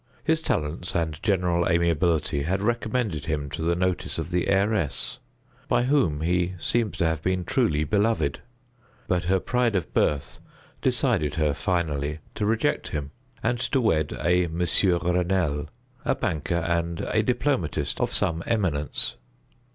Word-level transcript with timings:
His 0.23 0.41
talents 0.41 0.95
and 0.95 1.21
general 1.21 1.69
amiability 1.69 2.41
had 2.41 2.63
recommended 2.63 3.27
him 3.27 3.51
to 3.51 3.61
the 3.61 3.75
notice 3.75 4.17
of 4.17 4.31
the 4.31 4.47
heiress, 4.47 5.19
by 5.67 5.83
whom 5.83 6.21
he 6.21 6.55
seems 6.59 6.97
to 6.97 7.05
have 7.05 7.21
been 7.21 7.45
truly 7.45 7.83
beloved; 7.83 8.39
but 9.07 9.25
her 9.25 9.39
pride 9.39 9.75
of 9.75 9.93
birth 9.93 10.39
decided 10.81 11.35
her, 11.35 11.53
finally, 11.53 12.17
to 12.33 12.47
reject 12.47 12.87
him, 12.87 13.11
and 13.43 13.59
to 13.59 13.79
wed 13.79 14.17
a 14.19 14.47
Monsieur 14.47 14.97
Renelle, 14.97 15.67
a 16.03 16.15
banker 16.15 16.55
and 16.65 17.01
a 17.01 17.21
diplomatist 17.21 18.01
of 18.01 18.11
some 18.11 18.41
eminence. 18.47 19.17